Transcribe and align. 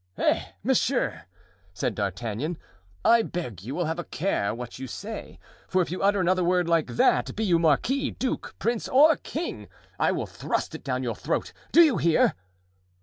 "Eh! 0.17 0.43
monsieur!" 0.63 1.25
said 1.75 1.93
D'Artagnan, 1.93 2.57
"I 3.05 3.21
beg 3.21 3.61
you 3.61 3.75
will 3.75 3.85
have 3.85 3.99
a 3.99 4.03
care 4.03 4.51
what 4.51 4.79
you 4.79 4.87
say; 4.87 5.37
for 5.67 5.79
if 5.83 5.91
you 5.91 6.01
utter 6.01 6.19
another 6.19 6.43
word 6.43 6.67
like 6.67 6.87
that, 6.95 7.35
be 7.35 7.43
you 7.45 7.59
marquis, 7.59 8.09
duke, 8.09 8.55
prince 8.57 8.89
or 8.89 9.15
king, 9.17 9.67
I 9.99 10.11
will 10.11 10.25
thrust 10.25 10.73
it 10.73 10.83
down 10.83 11.03
your 11.03 11.13
throat! 11.15 11.53
do 11.71 11.83
you 11.83 11.97
hear?" 11.97 12.33